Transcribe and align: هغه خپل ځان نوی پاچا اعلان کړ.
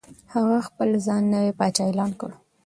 هغه 0.33 0.57
خپل 0.67 0.89
ځان 1.05 1.23
نوی 1.33 1.49
پاچا 1.59 1.83
اعلان 1.87 2.11
کړ. 2.19 2.31